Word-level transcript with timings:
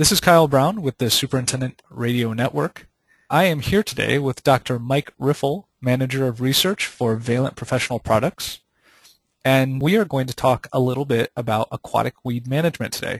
This 0.00 0.12
is 0.12 0.18
Kyle 0.18 0.48
Brown 0.48 0.80
with 0.80 0.96
the 0.96 1.10
Superintendent 1.10 1.82
Radio 1.90 2.32
Network. 2.32 2.88
I 3.28 3.44
am 3.44 3.60
here 3.60 3.82
today 3.82 4.18
with 4.18 4.42
Dr. 4.42 4.78
Mike 4.78 5.12
Riffle, 5.20 5.68
Manager 5.78 6.26
of 6.26 6.40
Research 6.40 6.86
for 6.86 7.16
Valent 7.16 7.54
Professional 7.54 7.98
Products, 7.98 8.60
and 9.44 9.82
we 9.82 9.98
are 9.98 10.06
going 10.06 10.26
to 10.26 10.34
talk 10.34 10.68
a 10.72 10.80
little 10.80 11.04
bit 11.04 11.30
about 11.36 11.68
aquatic 11.70 12.14
weed 12.24 12.46
management 12.46 12.94
today. 12.94 13.18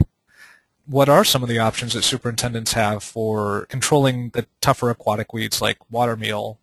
What 0.87 1.11
are 1.11 1.23
some 1.23 1.43
of 1.43 1.51
the 1.51 1.59
options 1.59 1.93
that 1.93 2.03
superintendents 2.03 2.73
have 2.73 3.03
for 3.03 3.67
controlling 3.67 4.31
the 4.31 4.47
tougher 4.63 4.89
aquatic 4.89 5.35
weeds 5.35 5.61
like 5.61 5.77
watermeal, 5.93 6.57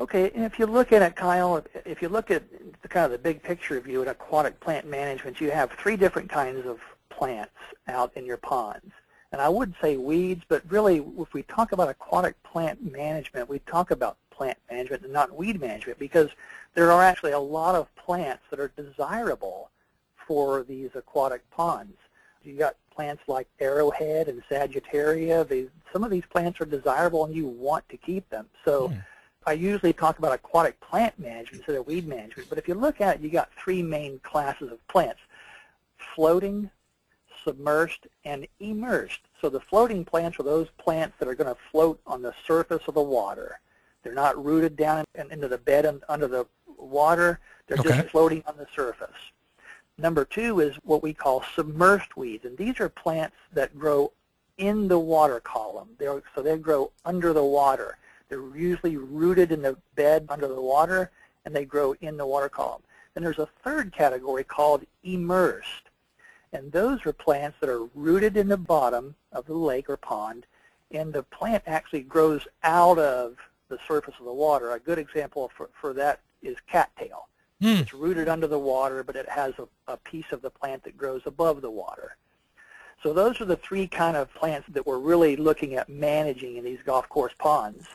Okay, 0.00 0.32
and 0.34 0.44
if 0.44 0.58
you 0.58 0.66
look 0.66 0.90
at 0.90 1.00
it, 1.00 1.14
Kyle, 1.14 1.64
if, 1.84 2.02
you 2.02 2.08
look 2.08 2.32
at 2.32 2.42
the 2.82 2.88
kind 2.88 3.04
of 3.04 3.12
the 3.12 3.18
big 3.18 3.40
picture 3.40 3.78
view 3.78 4.02
at 4.02 4.08
aquatic 4.08 4.58
plant 4.58 4.84
management, 4.84 5.40
you 5.40 5.52
have 5.52 5.70
three 5.72 5.96
different 5.96 6.28
kinds 6.28 6.66
of 6.66 6.80
plants 7.22 7.52
out 7.86 8.10
in 8.16 8.26
your 8.26 8.36
ponds. 8.36 8.90
And 9.30 9.40
I 9.40 9.48
would 9.48 9.74
say 9.80 9.96
weeds, 9.96 10.42
but 10.48 10.60
really 10.68 11.04
if 11.18 11.32
we 11.32 11.44
talk 11.44 11.70
about 11.70 11.88
aquatic 11.88 12.34
plant 12.42 12.92
management, 12.92 13.48
we 13.48 13.60
talk 13.60 13.92
about 13.92 14.16
plant 14.32 14.58
management 14.68 15.04
and 15.04 15.12
not 15.12 15.32
weed 15.36 15.60
management 15.60 16.00
because 16.00 16.30
there 16.74 16.90
are 16.90 17.00
actually 17.00 17.30
a 17.30 17.38
lot 17.38 17.76
of 17.76 17.94
plants 17.94 18.42
that 18.50 18.58
are 18.58 18.72
desirable 18.76 19.70
for 20.26 20.64
these 20.64 20.90
aquatic 20.96 21.48
ponds. 21.52 21.96
You 22.42 22.54
got 22.54 22.74
plants 22.92 23.22
like 23.28 23.46
arrowhead 23.60 24.26
and 24.26 24.42
sagittaria. 24.50 25.44
They, 25.44 25.68
some 25.92 26.02
of 26.02 26.10
these 26.10 26.24
plants 26.28 26.60
are 26.60 26.64
desirable 26.64 27.24
and 27.24 27.36
you 27.36 27.46
want 27.46 27.88
to 27.90 27.96
keep 27.96 28.28
them. 28.30 28.46
So. 28.64 28.88
Hmm 28.88 28.98
I 29.44 29.54
usually 29.54 29.92
talk 29.92 30.20
about 30.20 30.32
aquatic 30.32 30.78
plant 30.80 31.18
management 31.18 31.62
instead 31.62 31.74
of 31.74 31.84
weed 31.88 32.06
management, 32.06 32.48
but 32.48 32.58
if 32.58 32.68
you 32.68 32.74
look 32.74 33.00
at 33.00 33.16
it, 33.16 33.22
you 33.22 33.28
got 33.28 33.50
three 33.58 33.82
main 33.82 34.20
classes 34.20 34.70
of 34.70 34.86
plants, 34.86 35.18
floating, 36.14 36.70
submersed, 37.44 38.06
and 38.24 38.46
emersed. 38.60 39.20
So 39.40 39.48
the 39.48 39.60
floating 39.60 40.04
plants 40.04 40.38
are 40.38 40.44
those 40.44 40.68
plants 40.78 41.16
that 41.18 41.28
are 41.28 41.34
going 41.34 41.54
to 41.54 41.60
float 41.70 42.00
on 42.06 42.22
the 42.22 42.34
surface 42.46 42.82
of 42.88 42.94
the 42.94 43.02
water. 43.02 43.60
They're 44.02 44.14
not 44.14 44.42
rooted 44.42 44.76
down 44.76 45.04
in, 45.14 45.30
into 45.30 45.48
the 45.48 45.58
bed 45.58 45.84
and 45.84 46.02
under 46.08 46.28
the 46.28 46.46
water. 46.76 47.40
They're 47.66 47.78
okay. 47.78 47.88
just 47.88 48.08
floating 48.10 48.42
on 48.46 48.56
the 48.56 48.66
surface. 48.74 49.10
Number 49.98 50.24
two 50.24 50.60
is 50.60 50.76
what 50.84 51.02
we 51.02 51.12
call 51.12 51.42
submersed 51.42 52.16
weeds, 52.16 52.44
and 52.44 52.56
these 52.56 52.80
are 52.80 52.88
plants 52.88 53.36
that 53.52 53.78
grow 53.78 54.12
in 54.58 54.88
the 54.88 54.98
water 54.98 55.40
column. 55.40 55.90
They're, 55.98 56.22
so 56.34 56.42
they 56.42 56.56
grow 56.56 56.90
under 57.04 57.32
the 57.32 57.44
water. 57.44 57.98
They're 58.28 58.56
usually 58.56 58.96
rooted 58.96 59.52
in 59.52 59.62
the 59.62 59.76
bed 59.94 60.26
under 60.28 60.48
the 60.48 60.60
water, 60.60 61.10
and 61.44 61.54
they 61.54 61.64
grow 61.64 61.94
in 62.00 62.16
the 62.16 62.26
water 62.26 62.48
column. 62.48 62.82
Then 63.14 63.22
there's 63.22 63.38
a 63.38 63.48
third 63.62 63.92
category 63.92 64.44
called 64.44 64.84
immersed. 65.04 65.90
And 66.52 66.70
those 66.70 67.04
are 67.06 67.12
plants 67.12 67.56
that 67.60 67.70
are 67.70 67.84
rooted 67.94 68.36
in 68.36 68.48
the 68.48 68.56
bottom 68.56 69.14
of 69.32 69.46
the 69.46 69.54
lake 69.54 69.88
or 69.88 69.96
pond, 69.96 70.46
and 70.90 71.12
the 71.12 71.22
plant 71.22 71.62
actually 71.66 72.02
grows 72.02 72.46
out 72.62 72.98
of 72.98 73.36
the 73.68 73.78
surface 73.88 74.14
of 74.18 74.26
the 74.26 74.32
water. 74.32 74.72
A 74.72 74.78
good 74.78 74.98
example 74.98 75.50
for, 75.56 75.70
for 75.80 75.94
that 75.94 76.20
is 76.42 76.56
cattail. 76.70 77.28
Mm. 77.62 77.80
It's 77.80 77.94
rooted 77.94 78.28
under 78.28 78.46
the 78.46 78.58
water, 78.58 79.02
but 79.02 79.16
it 79.16 79.28
has 79.28 79.54
a, 79.58 79.66
a 79.92 79.96
piece 79.96 80.30
of 80.32 80.42
the 80.42 80.50
plant 80.50 80.84
that 80.84 80.96
grows 80.96 81.22
above 81.24 81.62
the 81.62 81.70
water. 81.70 82.16
So 83.02 83.12
those 83.12 83.40
are 83.40 83.46
the 83.46 83.56
three 83.56 83.86
kind 83.88 84.16
of 84.16 84.32
plants 84.34 84.68
that 84.72 84.86
we're 84.86 84.98
really 84.98 85.36
looking 85.36 85.74
at 85.74 85.88
managing 85.88 86.56
in 86.56 86.64
these 86.64 86.80
golf 86.84 87.08
course 87.08 87.32
ponds 87.38 87.86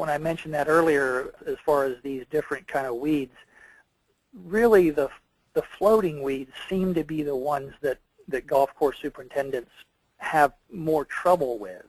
when 0.00 0.08
I 0.08 0.16
mentioned 0.16 0.54
that 0.54 0.66
earlier 0.66 1.34
as 1.46 1.56
far 1.64 1.84
as 1.84 1.96
these 2.02 2.24
different 2.30 2.66
kind 2.66 2.86
of 2.86 2.94
weeds, 2.94 3.34
really 4.32 4.88
the, 4.88 5.10
the 5.54 5.62
floating 5.62 6.22
weeds 6.22 6.52
seem 6.68 6.94
to 6.94 7.04
be 7.04 7.22
the 7.22 7.36
ones 7.36 7.72
that, 7.80 7.98
that 8.28 8.46
golf 8.46 8.74
course 8.74 8.98
superintendents 9.00 9.70
have 10.18 10.52
more 10.72 11.04
trouble 11.04 11.58
with. 11.58 11.86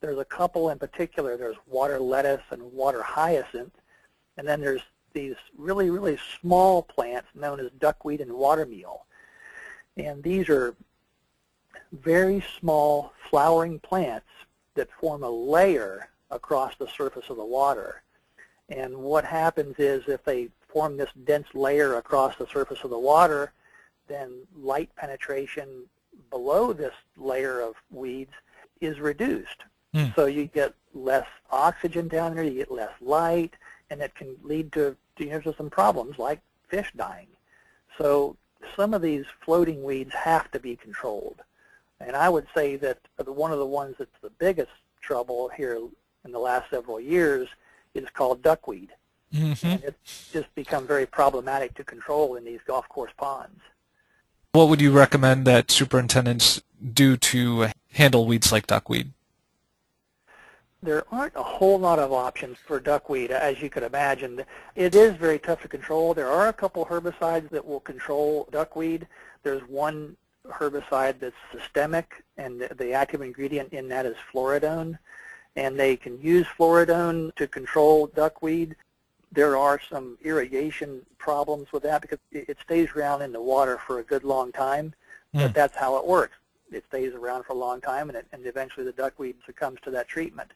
There's 0.00 0.18
a 0.18 0.24
couple 0.24 0.70
in 0.70 0.78
particular. 0.78 1.36
There's 1.36 1.56
water 1.66 1.98
lettuce 1.98 2.42
and 2.50 2.72
water 2.72 3.02
hyacinth. 3.02 3.74
And 4.36 4.48
then 4.48 4.60
there's 4.60 4.82
these 5.12 5.34
really, 5.58 5.90
really 5.90 6.18
small 6.40 6.82
plants 6.82 7.28
known 7.34 7.60
as 7.60 7.70
duckweed 7.78 8.20
and 8.20 8.30
watermeal. 8.30 9.00
And 9.96 10.22
these 10.22 10.48
are 10.48 10.74
very 11.92 12.42
small 12.58 13.12
flowering 13.28 13.80
plants 13.80 14.28
that 14.74 14.88
form 15.00 15.22
a 15.22 15.30
layer 15.30 16.08
across 16.30 16.76
the 16.76 16.86
surface 16.88 17.28
of 17.28 17.36
the 17.36 17.44
water. 17.44 18.02
And 18.68 18.96
what 18.96 19.24
happens 19.24 19.74
is 19.78 20.04
if 20.06 20.24
they 20.24 20.48
form 20.72 20.96
this 20.96 21.10
dense 21.24 21.48
layer 21.54 21.94
across 21.96 22.36
the 22.36 22.46
surface 22.46 22.78
of 22.84 22.90
the 22.90 22.98
water, 22.98 23.52
then 24.08 24.30
light 24.56 24.90
penetration 24.96 25.84
below 26.30 26.72
this 26.72 26.94
layer 27.16 27.60
of 27.60 27.74
weeds 27.90 28.32
is 28.80 29.00
reduced. 29.00 29.62
Mm. 29.94 30.14
So 30.14 30.26
you 30.26 30.46
get 30.46 30.74
less 30.94 31.26
oxygen 31.50 32.08
down 32.08 32.34
there, 32.34 32.44
you 32.44 32.54
get 32.54 32.70
less 32.70 32.92
light, 33.00 33.54
and 33.90 34.00
it 34.00 34.14
can 34.14 34.36
lead 34.42 34.72
to, 34.72 34.96
you 35.18 35.26
know, 35.26 35.40
to 35.40 35.54
some 35.56 35.70
problems 35.70 36.18
like 36.18 36.40
fish 36.68 36.92
dying. 36.96 37.26
So 37.98 38.36
some 38.76 38.94
of 38.94 39.02
these 39.02 39.24
floating 39.44 39.82
weeds 39.82 40.14
have 40.14 40.50
to 40.52 40.60
be 40.60 40.76
controlled. 40.76 41.40
And 42.00 42.16
I 42.16 42.28
would 42.28 42.46
say 42.54 42.76
that 42.76 42.98
one 43.24 43.52
of 43.52 43.58
the 43.58 43.66
ones 43.66 43.96
that's 43.98 44.10
the 44.22 44.30
biggest 44.30 44.70
trouble 45.00 45.50
here 45.56 45.78
in 46.24 46.32
the 46.32 46.38
last 46.38 46.70
several 46.70 47.00
years 47.00 47.48
is 47.94 48.08
called 48.10 48.42
duckweed. 48.42 48.90
Mm-hmm. 49.34 49.66
And 49.66 49.84
it's 49.84 50.30
just 50.32 50.52
become 50.54 50.86
very 50.86 51.06
problematic 51.06 51.74
to 51.74 51.84
control 51.84 52.36
in 52.36 52.44
these 52.44 52.60
golf 52.66 52.88
course 52.88 53.12
ponds. 53.16 53.60
What 54.52 54.68
would 54.68 54.80
you 54.80 54.90
recommend 54.90 55.46
that 55.46 55.70
superintendents 55.70 56.60
do 56.92 57.16
to 57.16 57.68
handle 57.92 58.26
weeds 58.26 58.50
like 58.50 58.66
duckweed? 58.66 59.12
There 60.82 61.04
aren't 61.12 61.36
a 61.36 61.42
whole 61.42 61.78
lot 61.78 61.98
of 61.98 62.12
options 62.12 62.56
for 62.58 62.80
duckweed, 62.80 63.30
as 63.30 63.60
you 63.60 63.68
could 63.68 63.82
imagine. 63.82 64.44
It 64.74 64.94
is 64.94 65.14
very 65.14 65.38
tough 65.38 65.60
to 65.62 65.68
control. 65.68 66.14
There 66.14 66.30
are 66.30 66.48
a 66.48 66.54
couple 66.54 66.86
herbicides 66.86 67.50
that 67.50 67.64
will 67.64 67.80
control 67.80 68.48
duckweed. 68.50 69.06
There's 69.42 69.62
one 69.68 70.16
herbicide 70.48 71.20
that's 71.20 71.36
systemic, 71.52 72.24
and 72.38 72.62
the 72.76 72.92
active 72.92 73.20
ingredient 73.20 73.72
in 73.72 73.88
that 73.88 74.06
is 74.06 74.16
fluridone 74.32 74.98
and 75.56 75.78
they 75.78 75.96
can 75.96 76.20
use 76.20 76.46
fluridone 76.58 77.34
to 77.36 77.46
control 77.46 78.06
duckweed. 78.08 78.76
There 79.32 79.56
are 79.56 79.80
some 79.88 80.18
irrigation 80.22 81.02
problems 81.18 81.72
with 81.72 81.82
that 81.84 82.02
because 82.02 82.18
it 82.32 82.58
stays 82.62 82.88
around 82.96 83.22
in 83.22 83.32
the 83.32 83.40
water 83.40 83.78
for 83.86 84.00
a 84.00 84.02
good 84.02 84.24
long 84.24 84.50
time, 84.50 84.94
mm. 85.34 85.40
but 85.40 85.48
hmm. 85.48 85.52
that's 85.52 85.76
how 85.76 85.96
it 85.98 86.06
works. 86.06 86.36
It 86.72 86.84
stays 86.88 87.14
around 87.14 87.44
for 87.44 87.52
a 87.52 87.56
long 87.56 87.80
time, 87.80 88.08
and, 88.08 88.18
it, 88.18 88.26
and 88.32 88.46
eventually 88.46 88.84
the 88.84 88.92
duckweed 88.92 89.36
succumbs 89.46 89.78
to 89.84 89.90
that 89.92 90.08
treatment. 90.08 90.50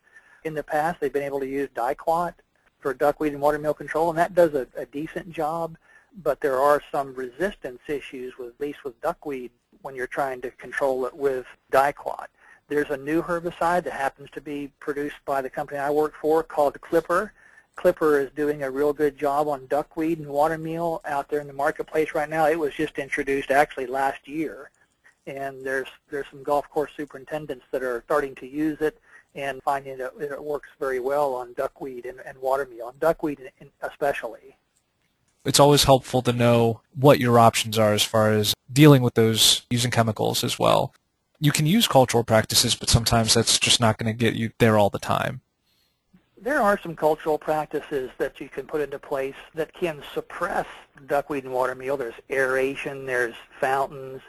In 0.45 0.55
the 0.55 0.63
past, 0.63 1.01
they've 1.01 1.13
been 1.13 1.23
able 1.23 1.41
to 1.41 1.47
use 1.47 1.69
diquat 1.75 2.35
for 2.81 2.95
duckweed 2.95 3.33
and 3.33 3.43
watermeal 3.43 3.77
control, 3.77 4.11
and 4.11 4.19
that 4.19 4.35
does 4.35 4.55
a, 4.55 4.67
a 4.77 4.87
decent 4.87 5.31
job, 5.31 5.77
but 6.23 6.41
there 6.41 6.61
are 6.61 6.83
some 6.93 7.15
resistance 7.15 7.81
issues, 7.89 8.37
with, 8.39 8.49
at 8.49 8.61
least 8.61 8.85
with 8.85 9.01
duckweed, 9.01 9.51
when 9.83 9.95
you're 9.95 10.07
trying 10.07 10.41
to 10.41 10.51
control 10.53 11.07
it 11.07 11.15
with 11.15 11.47
diquat. 11.71 12.29
There's 12.69 12.91
a 12.91 12.97
new 12.97 13.23
herbicide 13.23 13.85
that 13.85 13.93
happens 13.93 14.31
to 14.33 14.41
be 14.41 14.73
produced 14.81 15.17
by 15.25 15.43
the 15.43 15.51
company 15.51 15.79
I 15.79 15.91
work 15.91 16.15
for 16.21 16.43
called 16.43 16.81
Clipper. 16.81 17.33
Clipper 17.77 18.21
is 18.21 18.31
doing 18.33 18.63
a 18.63 18.71
real 18.71 18.93
good 18.93 19.19
job 19.19 19.49
on 19.49 19.67
duckweed 19.67 20.19
and 20.19 20.29
watermeal 20.29 21.01
out 21.05 21.29
there 21.29 21.41
in 21.41 21.47
the 21.47 21.53
marketplace 21.53 22.15
right 22.15 22.29
now. 22.29 22.47
It 22.47 22.59
was 22.59 22.75
just 22.75 22.99
introduced 22.99 23.51
actually 23.51 23.87
last 23.87 24.29
year. 24.29 24.71
And 25.27 25.65
there's 25.65 25.89
there's 26.11 26.27
some 26.31 26.43
golf 26.43 26.69
course 26.71 26.93
superintendents 26.97 27.65
that 27.71 27.83
are 27.83 28.03
starting 28.05 28.35
to 28.37 28.47
use 28.47 28.81
it 28.81 29.01
and 29.35 29.63
finding 29.63 29.99
that 29.99 30.13
it 30.21 30.43
works 30.43 30.69
very 30.79 31.01
well 31.01 31.35
on 31.35 31.55
duckweed 31.55 32.07
and, 32.07 32.21
and 32.25 32.39
watermeal, 32.39 32.91
and 32.91 33.01
duckweed 33.01 33.51
especially. 33.83 34.57
It's 35.45 35.61
always 35.61 35.85
helpful 35.85 36.23
to 36.23 36.33
know 36.33 36.81
what 36.95 37.21
your 37.21 37.39
options 37.39 37.79
are 37.79 37.93
as 37.93 38.03
far 38.03 38.31
as 38.31 38.55
dealing 38.73 39.03
with 39.03 39.15
those 39.15 39.63
using 39.71 39.91
chemicals 39.91 40.45
as 40.45 40.59
well 40.59 40.95
you 41.45 41.53
can 41.53 41.67
use 41.67 41.87
cultural 41.87 42.25
practices, 42.25 42.75
but 42.75 42.89
sometimes 42.89 43.35
that's 43.35 43.59
just 43.59 43.81
not 43.81 43.99
going 43.99 44.07
to 44.07 44.19
get 44.19 44.35
you 44.35 44.53
there 44.59 44.79
all 44.79 44.91
the 44.91 44.99
time. 44.99 45.43
There 46.45 46.61
are 46.61 46.79
some 46.79 46.95
cultural 46.95 47.39
practices 47.39 48.11
that 48.19 48.39
you 48.39 48.51
can 48.51 48.67
put 48.67 48.83
into 48.83 48.99
place 48.99 49.35
that 49.55 49.73
can 49.73 50.03
suppress 50.13 50.67
duckweed 51.07 51.45
and 51.45 51.55
watermeal. 51.55 51.97
There's 51.97 52.21
aeration, 52.29 53.07
there's 53.07 53.35
fountains, 53.59 54.21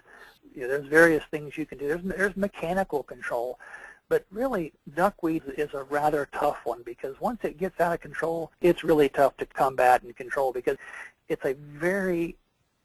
you 0.56 0.62
know, 0.62 0.70
there's 0.70 0.88
various 0.88 1.26
things 1.30 1.58
you 1.58 1.66
can 1.66 1.78
do. 1.78 1.90
There's, 1.90 2.04
there's 2.04 2.38
mechanical 2.38 3.04
control. 3.04 3.60
But 4.08 4.26
really, 4.32 4.72
duckweed 4.96 5.44
is 5.58 5.74
a 5.74 5.84
rather 5.84 6.30
tough 6.32 6.60
one 6.64 6.84
because 6.84 7.20
once 7.20 7.40
it 7.44 7.58
gets 7.58 7.82
out 7.82 7.92
of 7.92 8.00
control, 8.00 8.50
it's 8.62 8.86
really 8.86 9.10
tough 9.10 9.36
to 9.38 9.46
combat 9.46 10.02
and 10.04 10.16
control 10.16 10.54
because 10.54 10.78
it's 11.28 11.44
a 11.44 11.56
very 11.56 12.38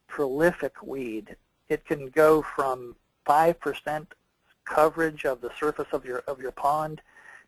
prolific 0.09 0.83
weed. 0.83 1.37
It 1.69 1.87
can 1.87 2.09
go 2.09 2.43
from 2.43 2.97
5% 3.29 4.07
coverage 4.65 5.25
of 5.25 5.41
the 5.41 5.51
surface 5.57 5.89
of 5.93 6.05
your 6.05 6.19
of 6.27 6.41
your 6.41 6.53
pond 6.53 7.01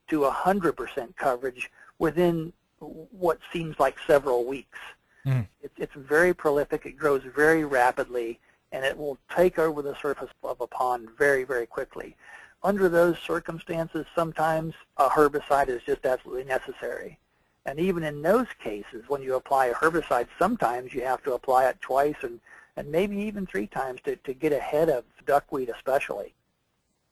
to 0.08 0.20
100% 0.20 1.16
coverage 1.16 1.70
within 1.98 2.52
what 2.80 3.38
seems 3.52 3.78
like 3.78 3.96
several 4.06 4.44
weeks. 4.44 4.78
Mm. 5.26 5.46
It, 5.62 5.72
it's 5.76 5.94
very 5.94 6.34
prolific. 6.34 6.84
It 6.86 6.96
grows 6.96 7.22
very 7.34 7.64
rapidly, 7.64 8.40
and 8.72 8.84
it 8.84 8.96
will 8.96 9.18
take 9.34 9.58
over 9.58 9.82
the 9.82 9.94
surface 9.96 10.30
of 10.42 10.60
a 10.60 10.66
pond 10.66 11.08
very, 11.16 11.44
very 11.44 11.66
quickly. 11.66 12.16
Under 12.64 12.88
those 12.88 13.18
circumstances, 13.18 14.06
sometimes 14.14 14.74
a 14.96 15.08
herbicide 15.08 15.68
is 15.68 15.82
just 15.84 16.04
absolutely 16.06 16.44
necessary. 16.44 17.18
And 17.66 17.78
even 17.78 18.02
in 18.02 18.22
those 18.22 18.46
cases, 18.62 19.04
when 19.08 19.22
you 19.22 19.36
apply 19.36 19.66
a 19.66 19.74
herbicide, 19.74 20.26
sometimes 20.38 20.92
you 20.92 21.02
have 21.02 21.22
to 21.24 21.34
apply 21.34 21.68
it 21.68 21.80
twice 21.80 22.16
and, 22.22 22.40
and 22.76 22.90
maybe 22.90 23.16
even 23.16 23.46
three 23.46 23.66
times 23.66 24.00
to, 24.04 24.16
to 24.16 24.34
get 24.34 24.52
ahead 24.52 24.88
of 24.88 25.04
duckweed 25.26 25.68
especially. 25.68 26.34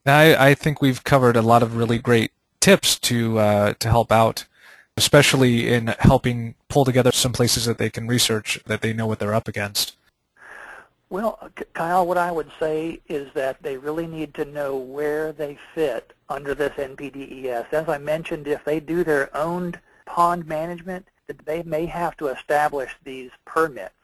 I, 0.06 0.50
I 0.50 0.54
think 0.54 0.80
we've 0.80 1.04
covered 1.04 1.36
a 1.36 1.42
lot 1.42 1.62
of 1.62 1.76
really 1.76 1.98
great 1.98 2.32
tips 2.60 2.98
to 3.00 3.38
uh, 3.38 3.74
to 3.74 3.88
help 3.88 4.12
out, 4.12 4.44
especially 4.96 5.72
in 5.72 5.88
helping 5.98 6.54
pull 6.68 6.84
together 6.84 7.12
some 7.12 7.32
places 7.32 7.64
that 7.64 7.78
they 7.78 7.90
can 7.90 8.06
research 8.06 8.60
that 8.66 8.82
they 8.82 8.92
know 8.92 9.06
what 9.06 9.18
they're 9.18 9.34
up 9.34 9.48
against. 9.48 9.96
Well, 11.08 11.50
Kyle, 11.74 12.06
what 12.06 12.18
I 12.18 12.30
would 12.30 12.52
say 12.60 13.00
is 13.08 13.32
that 13.34 13.60
they 13.64 13.76
really 13.76 14.06
need 14.06 14.32
to 14.34 14.44
know 14.44 14.76
where 14.76 15.32
they 15.32 15.58
fit 15.74 16.12
under 16.28 16.54
this 16.54 16.70
NPDES. 16.74 17.72
As 17.72 17.88
I 17.88 17.98
mentioned, 17.98 18.46
if 18.46 18.64
they 18.64 18.78
do 18.78 19.02
their 19.02 19.36
own 19.36 19.74
pond 20.06 20.46
management, 20.46 21.08
they 21.44 21.64
may 21.64 21.86
have 21.86 22.16
to 22.18 22.28
establish 22.28 22.94
these 23.02 23.30
permits. 23.44 23.94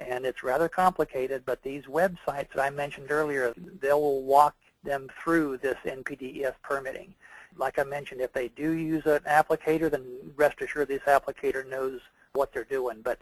And 0.00 0.26
it's 0.26 0.42
rather 0.42 0.68
complicated, 0.68 1.44
but 1.46 1.62
these 1.62 1.84
websites 1.84 2.52
that 2.54 2.60
I 2.60 2.70
mentioned 2.70 3.12
earlier, 3.12 3.54
they 3.80 3.92
will 3.92 4.22
walk 4.22 4.56
them 4.82 5.08
through 5.22 5.58
this 5.58 5.76
NPDES 5.84 6.54
permitting. 6.62 7.14
Like 7.56 7.78
I 7.78 7.84
mentioned, 7.84 8.20
if 8.20 8.32
they 8.32 8.48
do 8.48 8.72
use 8.72 9.06
an 9.06 9.20
applicator, 9.20 9.90
then 9.90 10.04
rest 10.36 10.60
assured 10.60 10.88
this 10.88 11.02
applicator 11.02 11.68
knows 11.68 12.00
what 12.32 12.52
they're 12.52 12.64
doing. 12.64 13.00
But 13.02 13.18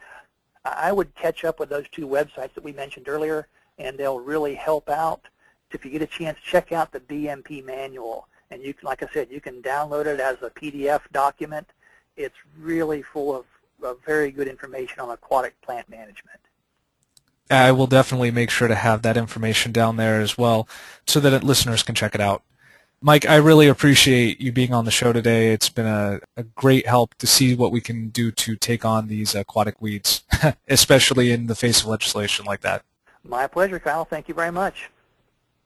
I 0.65 0.91
would 0.91 1.13
catch 1.15 1.43
up 1.45 1.59
with 1.59 1.69
those 1.69 1.87
two 1.89 2.07
websites 2.07 2.53
that 2.53 2.63
we 2.63 2.71
mentioned 2.71 3.07
earlier, 3.07 3.47
and 3.77 3.97
they'll 3.97 4.19
really 4.19 4.55
help 4.55 4.89
out. 4.89 5.21
If 5.71 5.83
you 5.85 5.91
get 5.91 6.01
a 6.01 6.07
chance, 6.07 6.39
check 6.43 6.71
out 6.71 6.91
the 6.91 6.99
BMP 6.99 7.63
manual. 7.63 8.27
And 8.51 8.61
you 8.61 8.73
like 8.83 9.03
I 9.03 9.07
said, 9.13 9.29
you 9.31 9.41
can 9.41 9.61
download 9.61 10.05
it 10.05 10.19
as 10.19 10.37
a 10.41 10.49
PDF 10.49 11.01
document. 11.11 11.67
It's 12.15 12.35
really 12.57 13.01
full 13.01 13.35
of, 13.35 13.45
of 13.83 13.97
very 14.05 14.31
good 14.31 14.47
information 14.47 14.99
on 14.99 15.09
aquatic 15.09 15.59
plant 15.61 15.89
management. 15.89 16.39
I 17.49 17.71
will 17.71 17.87
definitely 17.87 18.31
make 18.31 18.49
sure 18.49 18.67
to 18.67 18.75
have 18.75 19.01
that 19.03 19.17
information 19.17 19.71
down 19.71 19.97
there 19.97 20.19
as 20.19 20.37
well 20.37 20.67
so 21.05 21.19
that 21.19 21.43
listeners 21.43 21.83
can 21.83 21.93
check 21.93 22.15
it 22.15 22.21
out. 22.21 22.43
Mike, 23.05 23.29
I 23.29 23.35
really 23.35 23.67
appreciate 23.67 24.41
you 24.41 24.51
being 24.51 24.73
on 24.73 24.85
the 24.85 24.89
show 24.89 25.13
today. 25.13 25.53
It's 25.53 25.69
been 25.69 25.85
a, 25.85 26.21
a 26.35 26.41
great 26.41 26.87
help 26.87 27.13
to 27.19 27.27
see 27.27 27.53
what 27.53 27.71
we 27.71 27.79
can 27.79 28.09
do 28.09 28.31
to 28.31 28.55
take 28.55 28.83
on 28.83 29.09
these 29.09 29.35
aquatic 29.35 29.79
weeds, 29.79 30.23
especially 30.67 31.31
in 31.31 31.45
the 31.45 31.53
face 31.53 31.81
of 31.81 31.87
legislation 31.87 32.47
like 32.47 32.61
that. 32.61 32.83
My 33.23 33.45
pleasure, 33.45 33.77
Kyle. 33.77 34.05
Thank 34.05 34.27
you 34.27 34.33
very 34.33 34.51
much. 34.51 34.89